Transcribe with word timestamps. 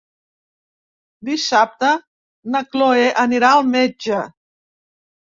Dissabte 1.27 1.89
na 2.55 2.61
Cloè 2.71 3.03
anirà 3.25 3.51
al 3.59 3.69
metge. 3.75 4.23